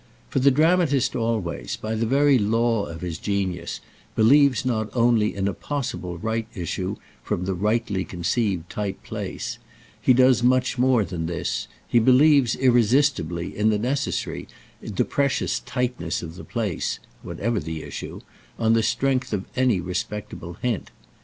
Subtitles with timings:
[0.29, 3.81] For the dramatist always, by the very law of his genius,
[4.15, 9.59] believes not only in a possible right issue from the rightly conceived tight place;
[10.01, 14.47] he does much more than this—he believes, irresistibly, in the necessary,
[14.81, 18.21] the precious "tightness" of the place (whatever the issue)
[18.57, 20.89] on the strength of any respectable hint.